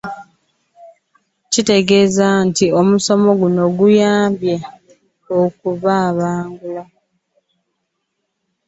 [1.47, 4.55] Ategeezezza nti omusomo guno gubayambye
[5.39, 6.83] okubabangula.